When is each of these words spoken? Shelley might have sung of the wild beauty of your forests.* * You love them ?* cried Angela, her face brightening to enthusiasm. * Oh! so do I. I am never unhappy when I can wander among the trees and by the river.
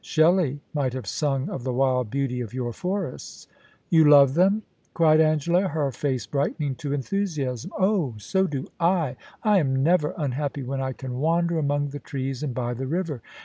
Shelley 0.03 0.61
might 0.73 0.93
have 0.93 1.05
sung 1.05 1.47
of 1.49 1.63
the 1.63 1.71
wild 1.71 2.09
beauty 2.09 2.41
of 2.41 2.55
your 2.55 2.73
forests.* 2.73 3.45
* 3.69 3.89
You 3.91 4.09
love 4.09 4.33
them 4.33 4.63
?* 4.33 4.63
cried 4.95 5.21
Angela, 5.21 5.67
her 5.67 5.91
face 5.91 6.25
brightening 6.25 6.73
to 6.77 6.91
enthusiasm. 6.91 7.71
* 7.75 7.77
Oh! 7.77 8.15
so 8.17 8.47
do 8.47 8.65
I. 8.79 9.15
I 9.43 9.59
am 9.59 9.83
never 9.83 10.15
unhappy 10.17 10.63
when 10.63 10.81
I 10.81 10.93
can 10.93 11.19
wander 11.19 11.59
among 11.59 11.89
the 11.89 11.99
trees 11.99 12.41
and 12.41 12.55
by 12.55 12.73
the 12.73 12.87
river. 12.87 13.21